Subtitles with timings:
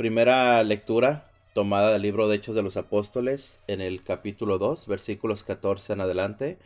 [0.00, 5.44] Primera lectura tomada del libro de Hechos de los Apóstoles en el capítulo 2, versículos
[5.44, 6.58] 14 en adelante.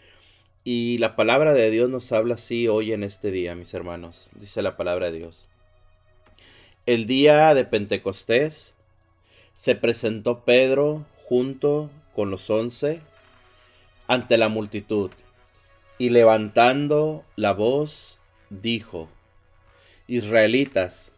[0.63, 4.31] Y la palabra de Dios nos habla así hoy en este día, mis hermanos.
[4.37, 5.49] Dice la palabra de Dios.
[6.87, 8.75] El día de Pentecostés
[9.57, 13.01] se presentó Pedro junto con los once
[14.07, 15.11] ante la multitud
[15.99, 19.09] y levantando la voz dijo,
[20.07, 21.11] Israelitas,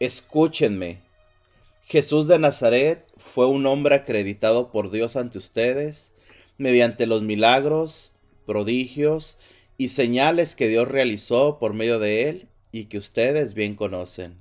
[0.00, 1.04] escúchenme
[1.88, 6.12] Jesús de Nazaret fue un hombre acreditado por Dios ante ustedes
[6.58, 8.12] mediante los milagros,
[8.44, 9.38] prodigios
[9.78, 14.36] y señales que Dios realizó por medio de él y que ustedes bien conocen.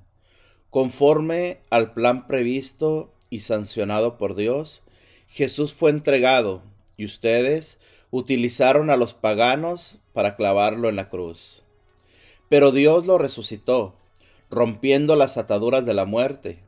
[0.72, 4.82] Conforme al plan previsto y sancionado por Dios,
[5.28, 6.64] Jesús fue entregado
[6.98, 7.78] y ustedes
[8.10, 11.62] utilizaron a los paganos para clavarlo en la cruz.
[12.50, 13.94] Pero Dios lo resucitó,
[14.50, 16.65] rompiendo las ataduras de la muerte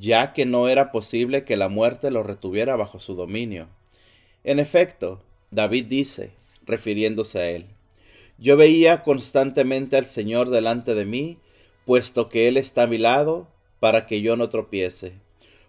[0.00, 3.68] ya que no era posible que la muerte lo retuviera bajo su dominio.
[4.44, 5.20] En efecto,
[5.50, 6.30] David dice,
[6.64, 7.66] refiriéndose a él,
[8.38, 11.36] Yo veía constantemente al Señor delante de mí,
[11.84, 13.48] puesto que Él está a mi lado,
[13.80, 15.12] para que yo no tropiece.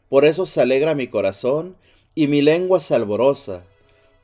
[0.07, 1.75] Por eso se alegra mi corazón,
[2.15, 3.63] y mi lengua se alboroza.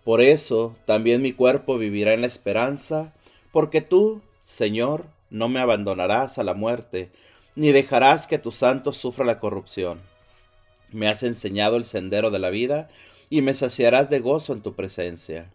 [0.06, 3.14] Por eso también mi cuerpo vivirá en la esperanza,
[3.52, 7.10] porque tú, Señor, no me abandonarás a la muerte,
[7.58, 10.00] ni dejarás que tu santo sufra la corrupción.
[10.92, 12.88] Me has enseñado el sendero de la vida,
[13.32, 15.50] y me saciarás de gozo en tu presencia.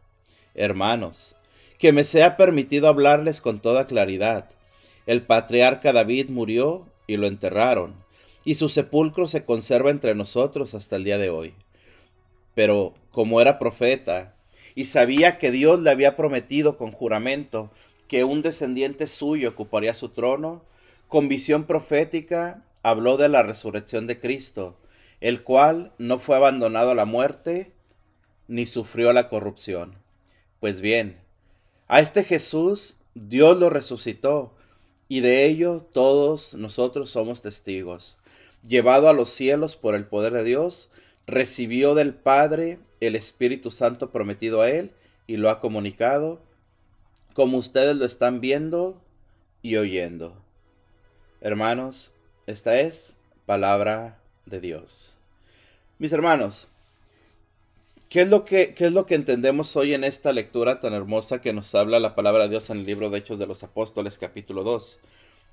[0.56, 1.36] Hermanos,
[1.78, 4.50] que me sea permitido hablarles con toda claridad.
[5.06, 7.94] El patriarca David murió y lo enterraron,
[8.44, 11.54] y su sepulcro se conserva entre nosotros hasta el día de hoy.
[12.56, 14.34] Pero como era profeta,
[14.74, 17.70] y sabía que Dios le había prometido con juramento
[18.08, 20.64] que un descendiente suyo ocuparía su trono,
[21.12, 24.78] con visión profética habló de la resurrección de Cristo,
[25.20, 27.74] el cual no fue abandonado a la muerte,
[28.48, 29.98] ni sufrió la corrupción.
[30.58, 31.18] Pues bien,
[31.86, 34.54] a este Jesús Dios lo resucitó,
[35.06, 38.16] y de ello todos nosotros somos testigos.
[38.66, 40.88] Llevado a los cielos por el poder de Dios,
[41.26, 44.92] recibió del Padre el Espíritu Santo prometido a él
[45.26, 46.40] y lo ha comunicado,
[47.34, 48.98] como ustedes lo están viendo
[49.60, 50.41] y oyendo.
[51.44, 52.12] Hermanos,
[52.46, 53.16] esta es
[53.46, 54.16] palabra
[54.46, 55.16] de Dios.
[55.98, 56.68] Mis hermanos,
[58.08, 61.40] ¿qué es, lo que, ¿qué es lo que entendemos hoy en esta lectura tan hermosa
[61.40, 64.18] que nos habla la palabra de Dios en el libro de Hechos de los Apóstoles,
[64.18, 65.00] capítulo 2?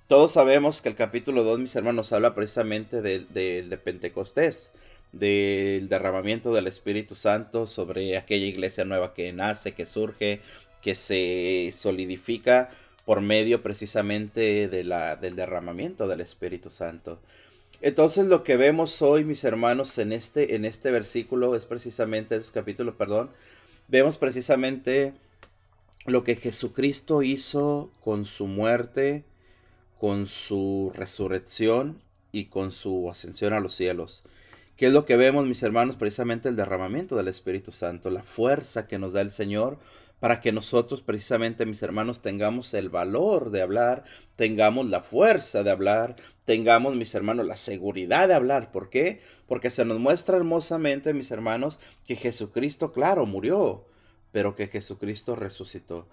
[0.08, 4.72] Todos sabemos que el capítulo 2, mis hermanos, habla precisamente de, de Pentecostés,
[5.12, 10.42] del derramamiento del Espíritu Santo sobre aquella iglesia nueva que nace, que surge,
[10.84, 12.70] que se solidifica
[13.10, 17.18] por medio precisamente de la, del derramamiento del Espíritu Santo.
[17.82, 22.42] Entonces lo que vemos hoy, mis hermanos, en este, en este versículo, es precisamente, en
[22.42, 23.32] este capítulo, perdón,
[23.88, 25.14] vemos precisamente
[26.06, 29.24] lo que Jesucristo hizo con su muerte,
[30.00, 32.00] con su resurrección
[32.32, 34.22] y con su ascensión a los cielos.
[34.78, 35.96] ¿Qué es lo que vemos, mis hermanos?
[35.96, 39.80] Precisamente el derramamiento del Espíritu Santo, la fuerza que nos da el Señor
[40.20, 44.04] para que nosotros precisamente, mis hermanos, tengamos el valor de hablar,
[44.36, 46.16] tengamos la fuerza de hablar,
[46.46, 48.72] tengamos, mis hermanos, la seguridad de hablar.
[48.72, 49.22] ¿Por qué?
[49.48, 53.86] Porque se nos muestra hermosamente, mis hermanos, que Jesucristo, claro, murió,
[54.32, 56.08] pero que Jesucristo resucitó.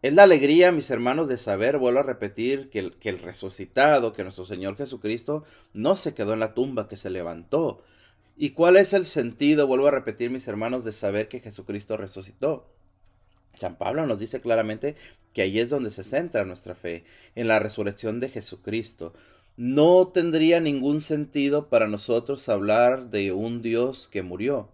[0.00, 4.12] Es la alegría, mis hermanos, de saber, vuelvo a repetir, que el, que el resucitado,
[4.12, 7.82] que nuestro Señor Jesucristo no se quedó en la tumba, que se levantó.
[8.36, 12.66] ¿Y cuál es el sentido, vuelvo a repetir, mis hermanos, de saber que Jesucristo resucitó?
[13.54, 14.96] San Pablo nos dice claramente
[15.32, 17.04] que ahí es donde se centra nuestra fe,
[17.34, 19.12] en la resurrección de Jesucristo.
[19.56, 24.68] No tendría ningún sentido para nosotros hablar de un Dios que murió.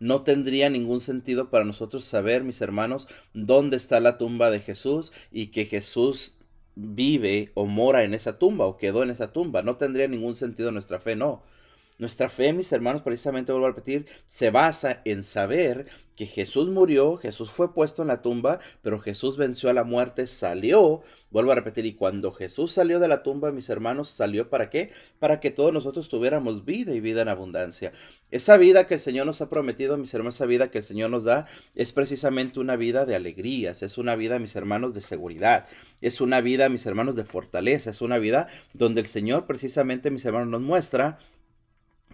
[0.00, 5.12] No tendría ningún sentido para nosotros saber, mis hermanos, dónde está la tumba de Jesús
[5.30, 6.36] y que Jesús
[6.74, 9.62] vive o mora en esa tumba o quedó en esa tumba.
[9.62, 11.42] No tendría ningún sentido nuestra fe, no.
[12.02, 17.16] Nuestra fe, mis hermanos, precisamente vuelvo a repetir, se basa en saber que Jesús murió,
[17.16, 21.54] Jesús fue puesto en la tumba, pero Jesús venció a la muerte, salió, vuelvo a
[21.54, 24.90] repetir, y cuando Jesús salió de la tumba, mis hermanos, salió para qué?
[25.20, 27.92] Para que todos nosotros tuviéramos vida y vida en abundancia.
[28.32, 31.08] Esa vida que el Señor nos ha prometido, mis hermanos, esa vida que el Señor
[31.08, 31.46] nos da,
[31.76, 35.66] es precisamente una vida de alegrías, es una vida, mis hermanos, de seguridad,
[36.00, 40.24] es una vida, mis hermanos, de fortaleza, es una vida donde el Señor precisamente, mis
[40.24, 41.20] hermanos, nos muestra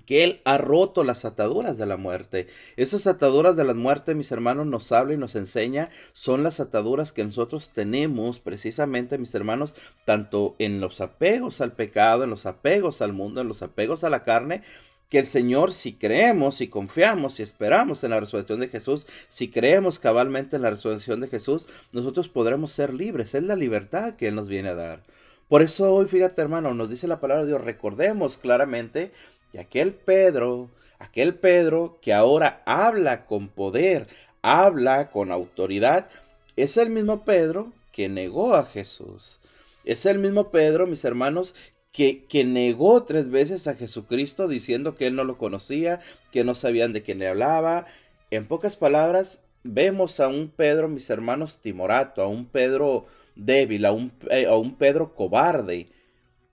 [0.09, 2.49] que Él ha roto las ataduras de la muerte.
[2.79, 7.13] Esas ataduras de la muerte, mis hermanos, nos habla y nos enseña, son las ataduras
[7.13, 9.75] que nosotros tenemos precisamente, mis hermanos,
[10.07, 14.09] tanto en los apegos al pecado, en los apegos al mundo, en los apegos a
[14.09, 14.63] la carne,
[15.11, 19.51] que el Señor, si creemos, si confiamos, si esperamos en la resurrección de Jesús, si
[19.51, 23.35] creemos cabalmente en la resurrección de Jesús, nosotros podremos ser libres.
[23.35, 25.03] Es la libertad que Él nos viene a dar.
[25.49, 29.13] Por eso hoy, fíjate hermano, nos dice la palabra de Dios, recordemos claramente
[29.51, 34.07] que aquel Pedro, aquel Pedro que ahora habla con poder,
[34.43, 36.09] habla con autoridad,
[36.57, 39.41] es el mismo Pedro que negó a Jesús.
[39.85, 41.55] Es el mismo Pedro, mis hermanos,
[41.93, 46.55] que, que, negó tres veces a Jesucristo diciendo que él no lo conocía, que no
[46.55, 47.87] sabían de quién le hablaba.
[48.31, 53.93] En pocas palabras, vemos a un Pedro, mis hermanos, timorato, a un Pedro débil, a
[53.93, 55.87] un, eh, a un Pedro cobarde,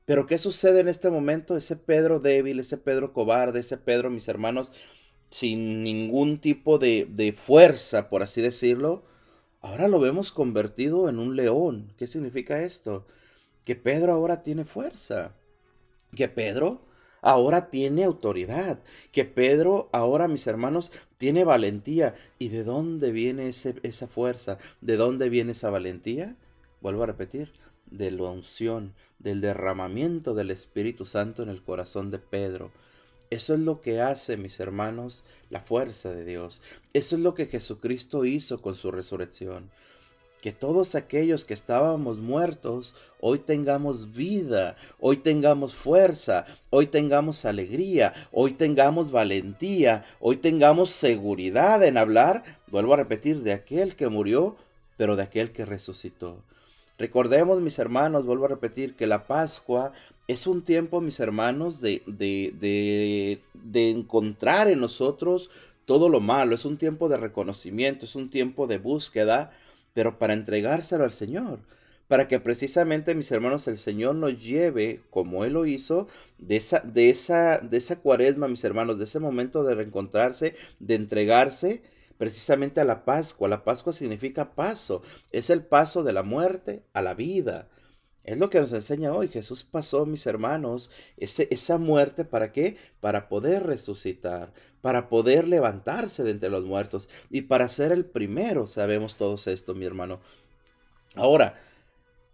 [0.05, 1.57] pero ¿qué sucede en este momento?
[1.57, 4.71] Ese Pedro débil, ese Pedro cobarde, ese Pedro, mis hermanos,
[5.29, 9.03] sin ningún tipo de, de fuerza, por así decirlo,
[9.61, 11.93] ahora lo vemos convertido en un león.
[11.97, 13.07] ¿Qué significa esto?
[13.65, 15.33] Que Pedro ahora tiene fuerza.
[16.15, 16.85] Que Pedro
[17.21, 18.79] ahora tiene autoridad.
[19.11, 22.13] Que Pedro ahora, mis hermanos, tiene valentía.
[22.37, 24.59] ¿Y de dónde viene ese, esa fuerza?
[24.81, 26.35] ¿De dónde viene esa valentía?
[26.79, 27.51] Vuelvo a repetir,
[27.85, 32.71] de la unción, del derramamiento del Espíritu Santo en el corazón de Pedro.
[33.29, 36.61] Eso es lo que hace, mis hermanos, la fuerza de Dios.
[36.93, 39.71] Eso es lo que Jesucristo hizo con su resurrección.
[40.41, 48.13] Que todos aquellos que estábamos muertos, hoy tengamos vida, hoy tengamos fuerza, hoy tengamos alegría,
[48.31, 54.55] hoy tengamos valentía, hoy tengamos seguridad en hablar, vuelvo a repetir, de aquel que murió,
[54.97, 56.43] pero de aquel que resucitó.
[56.97, 59.91] Recordemos, mis hermanos, vuelvo a repetir, que la Pascua
[60.27, 65.51] es un tiempo, mis hermanos, de, de, de, encontrar en nosotros
[65.85, 69.51] todo lo malo, es un tiempo de reconocimiento, es un tiempo de búsqueda,
[69.93, 71.59] pero para entregárselo al Señor,
[72.07, 76.07] para que precisamente, mis hermanos, el Señor nos lleve, como Él lo hizo,
[76.37, 80.95] de esa, de esa, de esa cuaresma, mis hermanos, de ese momento de reencontrarse, de
[80.95, 81.83] entregarse,
[82.17, 83.47] precisamente a la Pascua.
[83.47, 85.01] La Pascua significa paso,
[85.31, 87.69] es el paso de la muerte a la vida.
[88.23, 89.27] Es lo que nos enseña hoy.
[89.27, 92.75] Jesús pasó, mis hermanos, ese, esa muerte para qué?
[92.99, 94.51] Para poder resucitar,
[94.81, 98.65] para poder levantarse de entre los muertos y para ser el primero.
[98.65, 100.21] Sabemos todos esto, mi hermano.
[101.13, 101.61] Ahora,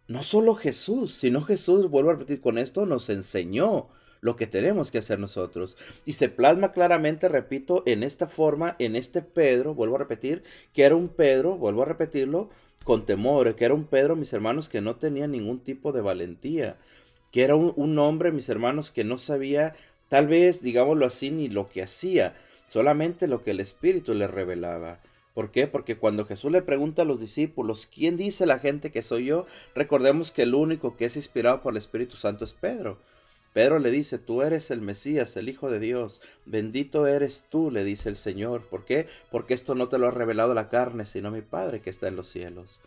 [0.07, 3.89] no solo Jesús, sino Jesús, vuelvo a repetir con esto, nos enseñó
[4.21, 5.77] lo que tenemos que hacer nosotros.
[6.06, 10.83] Y se plasma claramente, repito, en esta forma, en este Pedro, vuelvo a repetir, que
[10.83, 12.50] era un Pedro, vuelvo a repetirlo,
[12.83, 16.77] con temor, que era un Pedro, mis hermanos, que no tenía ningún tipo de valentía,
[17.31, 19.75] que era un, hombre, mis hermanos, que no sabía,
[20.07, 22.35] tal vez, digámoslo así, ni lo que hacía,
[22.68, 25.00] solamente lo que el Espíritu le revelaba.
[25.33, 25.68] ¿Por qué?
[25.68, 29.45] Porque cuando Jesús le pregunta a los discípulos, ¿quién dice la gente que soy yo?
[29.73, 32.97] Recordemos que el único que es inspirado por el Espíritu Santo es Pedro.
[33.53, 37.83] Pedro le dice, tú eres el Mesías, el Hijo de Dios, bendito eres tú, le
[37.83, 38.68] dice el Señor.
[38.69, 39.07] ¿Por qué?
[39.30, 42.15] Porque esto no te lo ha revelado la carne, sino mi Padre que está en
[42.15, 42.80] los cielos.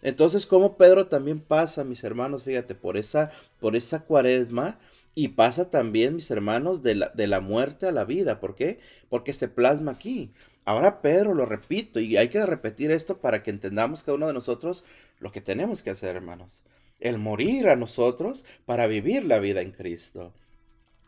[0.00, 4.78] Entonces, como Pedro también pasa, mis hermanos, fíjate, por esa, por esa cuaresma,
[5.14, 8.40] y pasa también, mis hermanos, de la, de la muerte a la vida.
[8.40, 8.80] ¿Por qué?
[9.10, 10.32] Porque se plasma aquí.
[10.64, 14.32] Ahora Pedro, lo repito, y hay que repetir esto para que entendamos cada uno de
[14.32, 14.84] nosotros
[15.18, 16.62] lo que tenemos que hacer, hermanos
[17.02, 20.32] el morir a nosotros para vivir la vida en Cristo.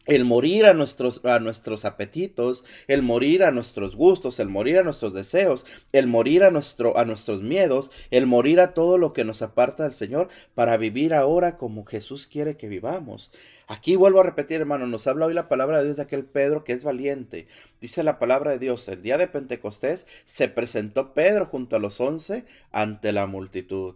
[0.06, 4.82] El morir a nuestros, a nuestros apetitos, el morir a nuestros gustos, el morir a
[4.82, 9.24] nuestros deseos, el morir a, nuestro, a nuestros miedos, el morir a todo lo que
[9.24, 13.32] nos aparta del Señor para vivir ahora como Jesús quiere que vivamos.
[13.66, 16.64] Aquí vuelvo a repetir, hermano, nos habla hoy la palabra de Dios de aquel Pedro
[16.64, 17.46] que es valiente.
[17.80, 21.98] Dice la palabra de Dios, el día de Pentecostés se presentó Pedro junto a los
[21.98, 23.94] once ante la multitud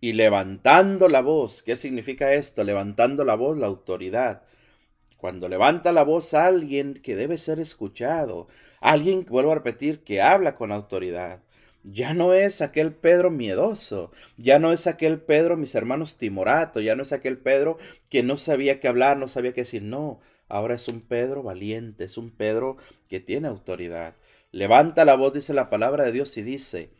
[0.00, 1.62] y levantando la voz.
[1.62, 2.64] ¿Qué significa esto?
[2.64, 4.42] Levantando la voz, la autoridad.
[5.16, 8.46] Cuando levanta la voz alguien que debe ser escuchado,
[8.80, 11.40] alguien, vuelvo a repetir, que habla con autoridad.
[11.82, 16.94] Ya no es aquel Pedro miedoso, ya no es aquel Pedro, mis hermanos, timorato, ya
[16.96, 17.78] no es aquel Pedro
[18.10, 22.04] que no sabía qué hablar, no sabía qué decir, no, ahora es un Pedro valiente,
[22.04, 22.76] es un Pedro
[23.08, 24.14] que tiene autoridad.
[24.52, 26.90] Levanta la voz, dice la palabra de Dios, y dice,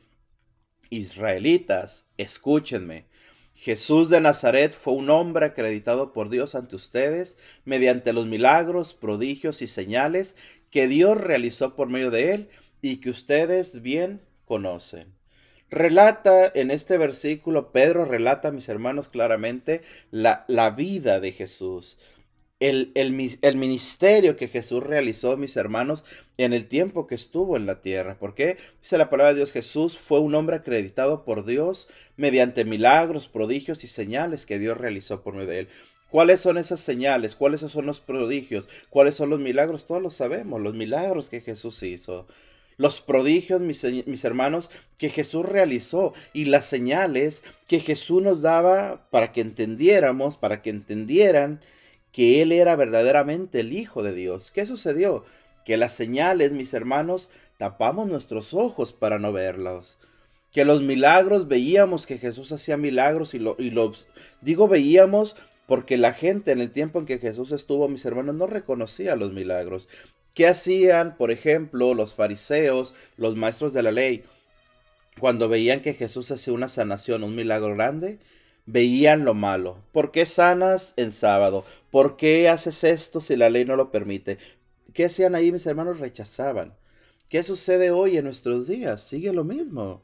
[0.90, 3.07] Israelitas, escúchenme.
[3.54, 9.62] Jesús de Nazaret fue un hombre acreditado por Dios ante ustedes mediante los milagros, prodigios
[9.62, 10.37] y señales
[10.71, 12.49] que Dios realizó por medio de él
[12.83, 15.12] y que ustedes bien conocen.
[15.71, 21.99] Relata en este versículo, Pedro relata, mis hermanos, claramente la, la vida de Jesús.
[22.61, 26.05] El, el, ministerio que Jesús realizó, mis hermanos,
[26.38, 28.17] en el tiempo que estuvo en la tierra.
[28.19, 33.29] Porque dice la palabra de Dios, Jesús fue un hombre acreditado por Dios mediante milagros,
[33.29, 35.69] prodigios y señales que Dios realizó por medio de él.
[36.11, 37.37] ¿Cuáles son esas señales?
[37.37, 38.67] ¿Cuáles son los prodigios?
[38.91, 39.87] ¿Cuáles son los milagros?
[39.87, 42.27] Todos lo sabemos, los milagros que Jesús hizo
[42.79, 49.09] los prodigios, mis, mis, hermanos, que Jesús realizó y las señales que Jesús nos daba
[49.11, 51.61] para que entendiéramos, para que entendieran
[52.12, 54.50] que Él era verdaderamente el Hijo de Dios.
[54.50, 55.25] ¿Qué sucedió?
[55.65, 59.99] Que las señales, mis hermanos, tapamos nuestros ojos para no verlos.
[60.53, 64.09] Que los milagros veíamos que Jesús hacía milagros y, lo, y los
[64.41, 65.37] digo veíamos
[65.67, 69.35] porque la gente en el tiempo en que Jesús estuvo, mis hermanos, no reconocía los
[69.35, 69.87] milagros.
[70.33, 74.25] ¿Qué hacían, por ejemplo, los fariseos, los maestros de la ley,
[75.21, 78.19] cuando veían que Jesús hacía una sanación, un milagro grande?
[78.69, 79.79] Veían lo malo.
[79.93, 81.65] ¿Por qué sanas en sábado?
[81.91, 84.39] ¿Por qué haces esto si la ley no lo permite?
[84.93, 86.01] ¿Qué hacían ahí mis hermanos?
[86.01, 86.75] Rechazaban.
[87.31, 89.03] ¿Qué sucede hoy en nuestros días?
[89.03, 90.03] Sigue lo mismo.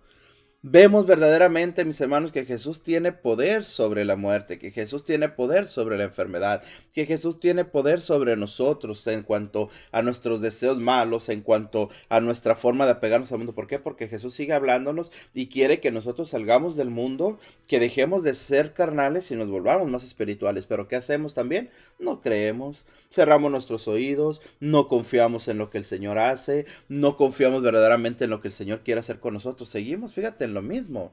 [0.67, 5.69] Vemos verdaderamente, mis hermanos, que Jesús tiene poder sobre la muerte, que Jesús tiene poder
[5.69, 6.63] sobre la enfermedad,
[6.95, 12.23] que Jesús tiene poder sobre nosotros en cuanto a nuestros deseos malos, en cuanto a
[12.23, 13.55] nuestra forma de apegarnos al mundo.
[13.55, 13.79] ¿Por qué?
[13.79, 18.73] Porque Jesús sigue hablándonos y quiere que nosotros salgamos del mundo, que dejemos de ser
[18.73, 20.65] carnales y nos volvamos más espirituales.
[20.65, 21.69] Pero ¿qué hacemos también?
[21.99, 27.63] No creemos, cerramos nuestros oídos, no confiamos en lo que el Señor hace, no confiamos
[27.63, 29.69] verdaderamente en lo que el Señor quiere hacer con nosotros.
[29.69, 31.13] Seguimos, fíjate, lo mismo.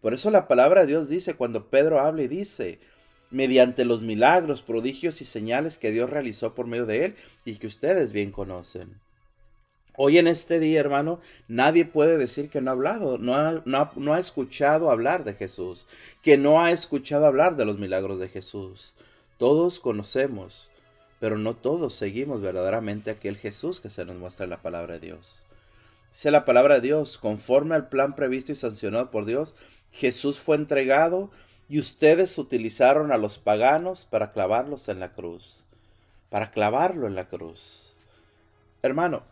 [0.00, 2.78] Por eso la palabra de Dios dice, cuando Pedro habla y dice,
[3.30, 7.66] mediante los milagros, prodigios y señales que Dios realizó por medio de él y que
[7.66, 9.00] ustedes bien conocen.
[9.96, 14.14] Hoy en este día, hermano, nadie puede decir que no ha hablado, no ha, no
[14.14, 15.86] ha, escuchado hablar de Jesús,
[16.22, 18.94] que no ha escuchado hablar de los milagros de Jesús.
[19.36, 20.70] Todos conocemos,
[21.18, 25.00] pero no todos seguimos verdaderamente aquel Jesús que se nos muestra en la palabra de
[25.00, 25.42] Dios.
[26.10, 29.54] Dice la palabra de Dios, conforme al plan previsto y sancionado por Dios,
[29.92, 31.30] Jesús fue entregado
[31.68, 35.64] y ustedes utilizaron a los paganos para clavarlos en la cruz,
[36.28, 37.94] para clavarlo en la cruz.
[38.82, 39.22] Hermano,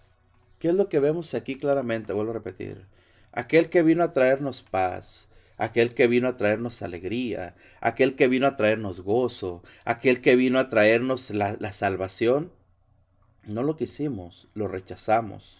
[0.60, 2.12] ¿qué es lo que vemos aquí claramente?
[2.12, 2.84] Vuelvo a repetir.
[3.32, 8.46] Aquel que vino a traernos paz, aquel que vino a traernos alegría, aquel que vino
[8.46, 12.52] a traernos gozo, aquel que vino a traernos la salvación,
[13.44, 15.57] no lo quisimos, lo rechazamos.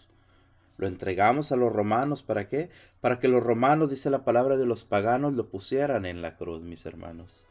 [0.78, 2.70] Lo entregamos a los romanos, ¿para qué?
[3.00, 6.62] Para que los romanos, dice la palabra de los paganos, lo pusieran en la cruz,
[6.62, 7.44] mis hermanos.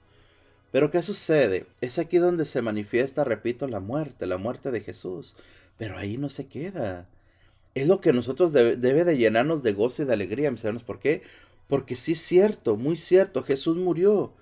[0.71, 1.65] Pero ¿qué sucede?
[1.81, 5.35] Es aquí donde se manifiesta, repito, la muerte, la muerte de Jesús.
[5.77, 7.07] Pero ahí no se queda.
[7.75, 10.83] Es lo que nosotros debe, de llenarnos de gozo y de alegría, mis hermanos.
[10.83, 11.21] ¿Por qué?
[11.67, 14.33] Porque sí es cierto, muy cierto, Jesús murió.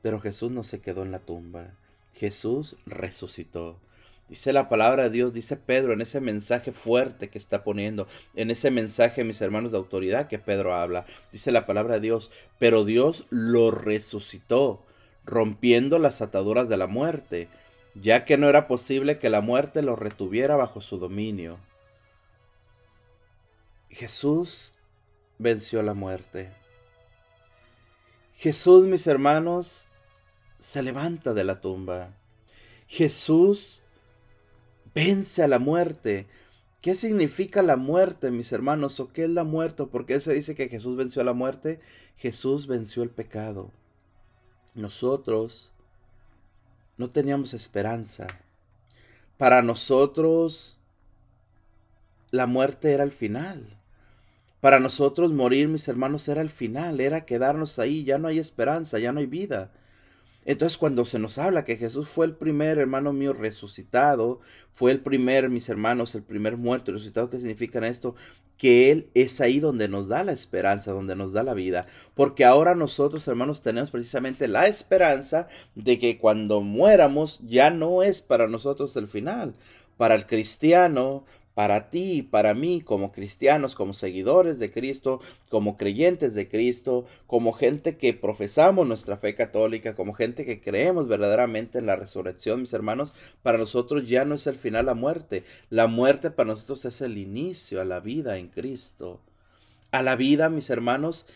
[0.00, 1.74] Pero Jesús no se quedó en la tumba.
[2.14, 3.78] Jesús resucitó.
[4.32, 8.50] Dice la palabra de Dios, dice Pedro en ese mensaje fuerte que está poniendo, en
[8.50, 11.04] ese mensaje, mis hermanos de autoridad que Pedro habla.
[11.32, 14.86] Dice la palabra de Dios, pero Dios lo resucitó,
[15.26, 17.50] rompiendo las ataduras de la muerte,
[17.94, 21.58] ya que no era posible que la muerte lo retuviera bajo su dominio.
[23.90, 24.72] Jesús
[25.36, 26.50] venció la muerte.
[28.38, 29.88] Jesús, mis hermanos,
[30.58, 32.14] se levanta de la tumba.
[32.86, 33.81] Jesús
[34.94, 36.26] vence a la muerte.
[36.80, 38.98] ¿Qué significa la muerte, mis hermanos?
[39.00, 39.86] ¿O qué es la muerte?
[39.86, 41.80] ¿Por qué se dice que Jesús venció a la muerte?
[42.16, 43.70] Jesús venció el pecado.
[44.74, 45.72] Nosotros
[46.96, 48.26] no teníamos esperanza.
[49.38, 50.78] Para nosotros
[52.30, 53.78] la muerte era el final.
[54.60, 58.98] Para nosotros morir, mis hermanos, era el final, era quedarnos ahí, ya no hay esperanza,
[58.98, 59.72] ya no hay vida.
[60.44, 64.40] Entonces cuando se nos habla que Jesús fue el primer hermano mío resucitado,
[64.72, 68.16] fue el primer, mis hermanos, el primer muerto resucitado, ¿qué significa esto?
[68.58, 71.86] Que Él es ahí donde nos da la esperanza, donde nos da la vida.
[72.14, 78.20] Porque ahora nosotros, hermanos, tenemos precisamente la esperanza de que cuando muéramos ya no es
[78.20, 79.54] para nosotros el final.
[79.96, 85.76] Para el cristiano, para ti y para mí como cristianos, como seguidores de Cristo, como
[85.76, 91.78] creyentes de Cristo, como gente que profesamos nuestra fe católica, como gente que creemos verdaderamente
[91.78, 95.44] en la resurrección, mis hermanos, para nosotros ya no es el final la muerte.
[95.68, 99.20] La muerte para nosotros es el inicio a la vida en Cristo.
[99.90, 101.26] A la vida, mis hermanos,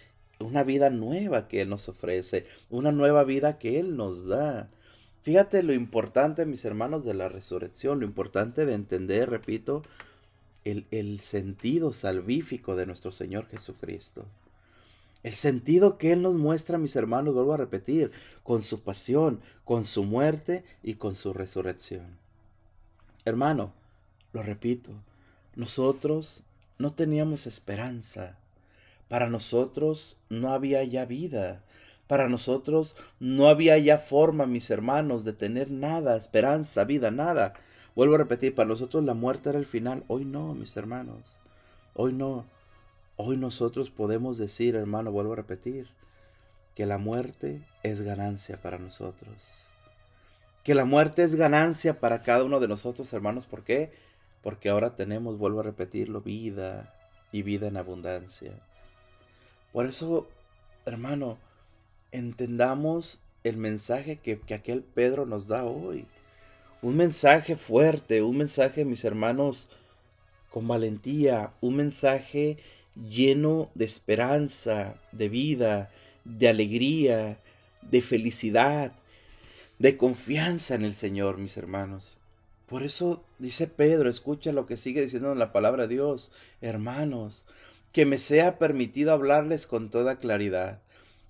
[0.40, 4.70] una vida nueva que Él nos ofrece, una nueva vida que Él nos da.
[5.26, 9.82] Fíjate lo importante, mis hermanos, de la resurrección, lo importante de entender, repito,
[10.62, 14.24] el, sentido salvífico de nuestro Señor Jesucristo.
[15.24, 18.12] El sentido que Él nos muestra, mis hermanos, vuelvo a repetir,
[18.44, 22.06] con su pasión, con su muerte y con su resurrección.
[23.24, 23.72] Hermano,
[24.32, 24.92] lo repito,
[25.56, 26.44] nosotros
[26.78, 28.38] no teníamos esperanza.
[29.08, 31.64] Para nosotros no había ya vida.
[32.06, 37.54] Para nosotros no había ya forma, mis hermanos, de tener nada, esperanza, vida, nada.
[37.96, 40.04] Vuelvo a repetir, para nosotros la muerte era el final.
[40.06, 41.40] Hoy no, mis hermanos.
[41.94, 42.44] Hoy no.
[43.16, 45.88] Hoy nosotros podemos decir, hermano, vuelvo a repetir,
[46.74, 49.34] que la muerte es ganancia para nosotros.
[50.62, 53.46] Que la muerte es ganancia para cada uno de nosotros, hermanos.
[53.46, 53.92] ¿Por qué?
[54.42, 56.94] Porque ahora tenemos, vuelvo a repetirlo, vida
[57.32, 58.52] y vida en abundancia.
[59.72, 60.28] Por eso,
[60.84, 61.38] hermano,
[62.12, 66.06] entendamos el mensaje que, que aquel Pedro nos da hoy.
[66.82, 69.70] Un mensaje fuerte, un mensaje, mis hermanos,
[70.50, 72.58] con valentía, un mensaje
[72.94, 75.90] lleno de esperanza, de vida,
[76.24, 77.38] de alegría,
[77.82, 78.92] de felicidad,
[79.78, 82.16] de confianza en el Señor, mis hermanos.
[82.66, 87.44] Por eso dice Pedro, escucha lo que sigue diciendo en la palabra de Dios, hermanos,
[87.92, 90.80] que me sea permitido hablarles con toda claridad.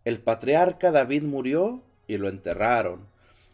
[0.06, 3.08] El patriarca David murió y lo enterraron,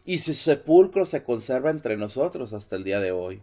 [0.05, 3.41] y su sepulcro se conserva entre nosotros hasta el día de hoy.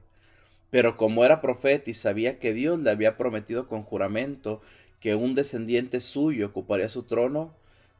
[0.71, 4.61] Pero como era profeta y sabía que Dios le había prometido con juramento
[5.00, 7.52] que un descendiente suyo ocuparía su trono,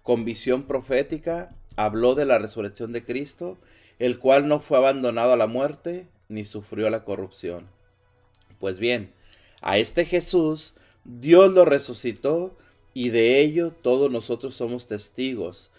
[0.05, 3.59] con visión profética habló de la resurrección de Cristo,
[3.99, 7.67] el cual no fue abandonado a la muerte ni sufrió la corrupción.
[8.61, 9.11] Pues bien,
[9.61, 12.57] a este Jesús Dios lo resucitó
[12.95, 15.71] y de ello todos nosotros somos testigos.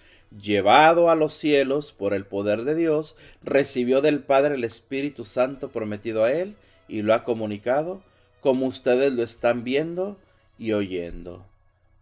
[0.42, 5.70] Llevado a los cielos por el poder de Dios, recibió del Padre el Espíritu Santo
[5.70, 6.56] prometido a él
[6.88, 8.02] y lo ha comunicado,
[8.40, 10.18] como ustedes lo están viendo
[10.58, 11.46] y oyendo.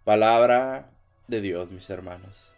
[0.03, 0.89] Palabra
[1.27, 2.49] de Dios, mis hermanos.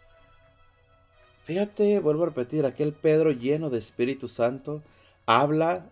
[1.44, 4.82] Fíjate, vuelvo a repetir, aquel Pedro lleno de Espíritu Santo
[5.26, 5.86] habla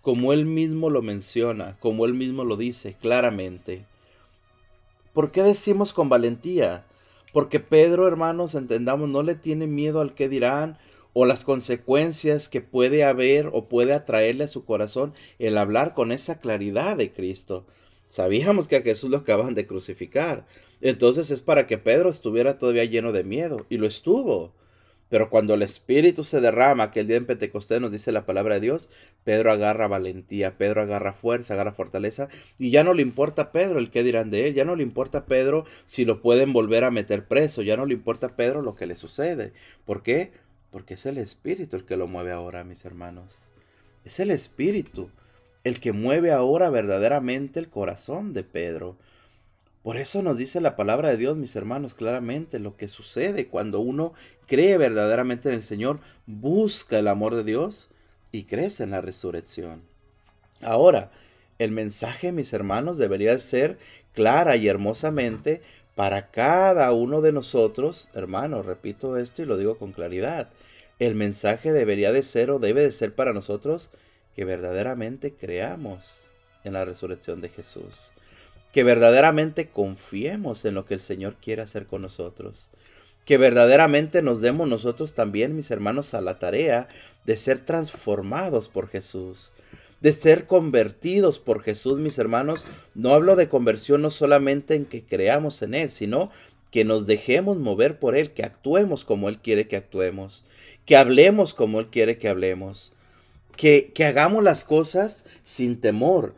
[0.00, 3.84] como él mismo lo menciona, como él mismo lo dice claramente.
[5.12, 6.86] ¿Por qué decimos con valentía?
[7.32, 10.78] Porque Pedro, hermanos, entendamos, no le tiene miedo al que dirán
[11.12, 16.12] o las consecuencias que puede haber o puede atraerle a su corazón el hablar con
[16.12, 17.66] esa claridad de Cristo.
[18.08, 20.46] Sabíamos que a Jesús lo acaban de crucificar.
[20.80, 23.66] Entonces es para que Pedro estuviera todavía lleno de miedo.
[23.68, 24.52] Y lo estuvo.
[25.12, 28.54] Pero cuando el Espíritu se derrama, que el día en Pentecostés nos dice la palabra
[28.54, 28.88] de Dios,
[29.24, 33.78] Pedro agarra valentía, Pedro agarra fuerza, agarra fortaleza, y ya no le importa a Pedro
[33.78, 36.84] el que dirán de él, ya no le importa a Pedro si lo pueden volver
[36.84, 39.52] a meter preso, ya no le importa a Pedro lo que le sucede.
[39.84, 40.32] ¿Por qué?
[40.70, 43.50] Porque es el Espíritu el que lo mueve ahora, mis hermanos.
[44.06, 45.10] Es el Espíritu
[45.62, 48.96] el que mueve ahora verdaderamente el corazón de Pedro.
[49.82, 53.80] Por eso nos dice la palabra de Dios, mis hermanos, claramente lo que sucede cuando
[53.80, 54.12] uno
[54.46, 57.90] cree verdaderamente en el Señor, busca el amor de Dios
[58.30, 59.82] y crece en la resurrección.
[60.62, 61.10] Ahora,
[61.58, 63.78] el mensaje, mis hermanos, debería ser
[64.14, 65.62] clara y hermosamente
[65.94, 70.48] para cada uno de nosotros, hermanos, repito esto y lo digo con claridad,
[70.98, 73.90] el mensaje debería de ser o debe de ser para nosotros
[74.34, 76.30] que verdaderamente creamos
[76.64, 78.10] en la resurrección de Jesús,
[78.72, 82.70] que verdaderamente confiemos en lo que el Señor quiere hacer con nosotros,
[83.26, 86.88] que verdaderamente nos demos nosotros también, mis hermanos, a la tarea
[87.24, 89.52] de ser transformados por Jesús,
[90.00, 92.64] de ser convertidos por Jesús, mis hermanos.
[92.94, 96.30] No hablo de conversión no solamente en que creamos en Él, sino
[96.72, 100.44] que nos dejemos mover por Él, que actuemos como Él quiere que actuemos,
[100.86, 102.92] que hablemos como Él quiere que hablemos,
[103.56, 106.34] que, que hagamos las cosas sin temor,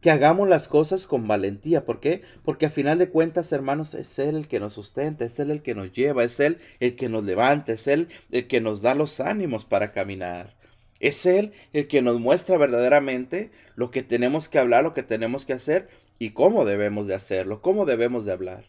[0.00, 1.84] que hagamos las cosas con valentía.
[1.84, 2.22] ¿Por qué?
[2.44, 5.62] Porque a final de cuentas, hermanos, es Él el que nos sustenta, es Él el
[5.62, 8.94] que nos lleva, es Él el que nos levanta, es Él el que nos da
[8.94, 10.56] los ánimos para caminar.
[11.00, 15.46] Es Él el que nos muestra verdaderamente lo que tenemos que hablar, lo que tenemos
[15.46, 18.64] que hacer y cómo debemos de hacerlo, cómo debemos de hablar.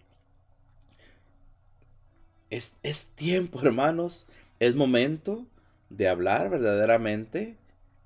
[2.50, 4.28] Es, tiempo, hermanos,
[4.60, 5.46] es momento
[5.89, 7.58] de hablar verdaderamente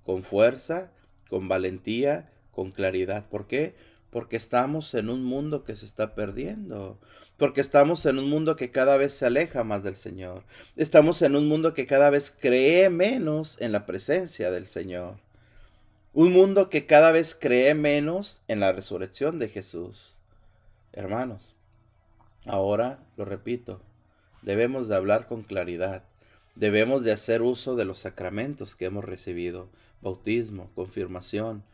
[0.04, 0.92] con fuerza,
[1.30, 3.28] con valentía, con claridad.
[3.28, 3.76] ¿Por qué?
[4.10, 6.98] Porque estamos en un mundo que se está perdiendo.
[7.38, 10.44] Porque estamos en un mundo que cada vez se aleja más del Señor.
[10.78, 15.18] Estamos en un mundo que cada vez cree menos en la presencia del Señor.
[16.14, 20.22] Un mundo que cada vez cree menos en la resurrección de Jesús.
[20.94, 21.58] Hermanos,
[22.46, 23.82] ahora lo repito,
[24.42, 26.04] debemos de hablar con claridad,
[26.56, 29.68] debemos de hacer uso de los sacramentos que hemos recibido,
[30.02, 31.66] bautismo, confirmación,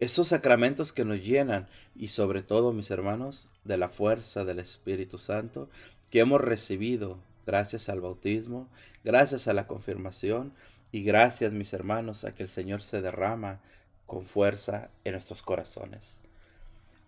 [0.00, 5.18] esos sacramentos que nos llenan y sobre todo, mis hermanos, de la fuerza del Espíritu
[5.18, 5.68] Santo
[6.10, 8.68] que hemos recibido gracias al bautismo,
[9.04, 10.52] gracias a la confirmación
[10.90, 13.60] y gracias, mis hermanos, a que el Señor se derrama
[14.06, 16.18] con fuerza en nuestros corazones.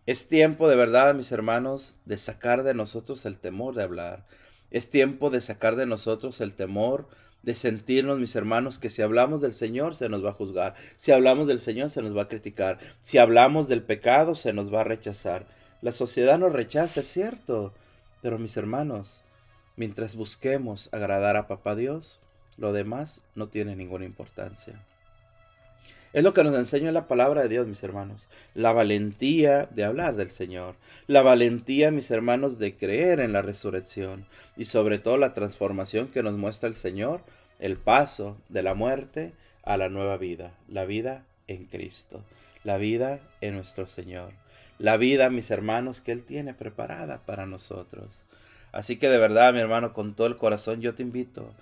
[0.07, 4.27] Es tiempo de verdad, mis hermanos, de sacar de nosotros el temor de hablar.
[4.71, 7.09] Es tiempo de sacar de nosotros el temor
[7.45, 11.13] de sentirnos, mis hermanos, que si hablamos del Señor se nos va a juzgar, si
[11.13, 14.81] hablamos del Señor se nos va a criticar, si hablamos del pecado se nos va
[14.81, 15.47] a rechazar.
[15.83, 17.75] La sociedad nos rechaza, es cierto,
[18.23, 19.23] pero mis hermanos,
[19.77, 22.19] mientras busquemos agradar a Papá Dios,
[22.57, 24.83] lo demás no tiene ninguna importancia.
[26.15, 28.29] Es lo que nos enseña la palabra de Dios, mis hermanos.
[28.55, 30.77] La valentía de hablar del Señor.
[31.09, 34.25] La valentía, mis hermanos, de creer en la resurrección.
[34.57, 37.23] Y sobre todo la transformación que nos muestra el Señor.
[37.59, 39.33] El paso de la muerte
[39.65, 40.55] a la nueva vida.
[40.69, 42.23] La vida en Cristo.
[42.63, 44.35] La vida en nuestro Señor.
[44.79, 48.25] La vida, mis hermanos, que Él tiene preparada para nosotros.
[48.71, 51.53] Así que de verdad, mi hermano, con todo el corazón yo te invito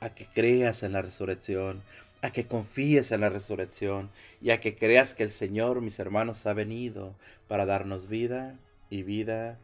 [0.00, 1.82] a que creas en la resurrección,
[2.24, 4.08] a que confíes en la resurrección
[4.40, 7.14] y a que creas que el Señor, mis hermanos, ha venido
[7.48, 8.58] para darnos vida
[8.88, 9.58] y vida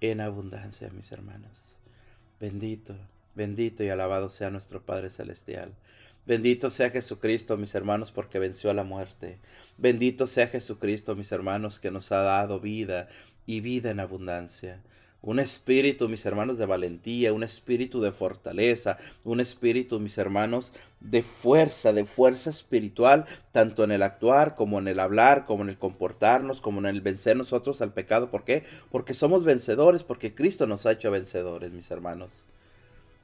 [0.00, 1.78] en abundancia, mis hermanos.
[2.40, 2.96] Bendito,
[3.36, 5.72] bendito y alabado sea nuestro Padre Celestial.
[6.26, 9.38] Bendito sea Jesucristo, mis hermanos, porque venció a la muerte.
[9.78, 13.08] Bendito sea Jesucristo, mis hermanos, que nos ha dado vida
[13.46, 14.80] y vida en abundancia
[15.22, 21.22] un espíritu, mis hermanos, de valentía, un espíritu de fortaleza, un espíritu, mis hermanos, de
[21.22, 25.78] fuerza, de fuerza espiritual, tanto en el actuar como en el hablar, como en el
[25.78, 28.30] comportarnos, como en el vencer nosotros al pecado.
[28.30, 28.64] ¿Por qué?
[28.90, 32.46] Porque somos vencedores, porque Cristo nos ha hecho vencedores, mis hermanos.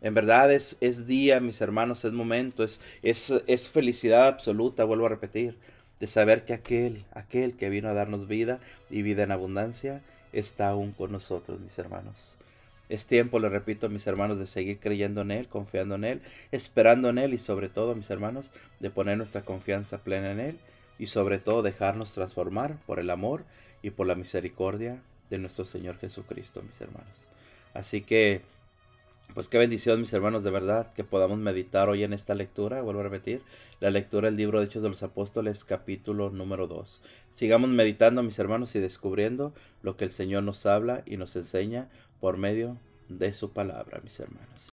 [0.03, 5.07] En verdad es, es día, mis hermanos, es momento, es, es, es felicidad absoluta, vuelvo
[5.07, 5.57] a repetir,
[5.99, 10.03] de saber que aquel, aquel que vino a darnos vida y vida en abundancia,
[10.39, 12.37] está aún con nosotros, mis hermanos.
[12.89, 16.23] Es tiempo, le repito, mis hermanos, de seguir creyendo en Él, confiando en Él,
[16.53, 20.59] esperando en Él y sobre todo, mis hermanos, de poner nuestra confianza plena en Él
[20.99, 23.45] y sobre todo dejarnos transformar por el amor
[23.83, 27.25] y por la misericordia de nuestro Señor Jesucristo, mis hermanos.
[27.75, 28.43] Así que
[29.35, 32.81] pues qué bendición, mis hermanos, de verdad, que podamos meditar hoy en esta lectura.
[32.83, 33.43] Vuelvo a repetir,
[33.81, 37.03] la lectura del libro de Hechos de los Apóstoles, capítulo número 2.
[37.31, 41.89] Sigamos meditando, mis hermanos, y descubriendo lo que el Señor nos habla y nos enseña
[42.21, 44.76] por medio de su palabra, mis hermanos.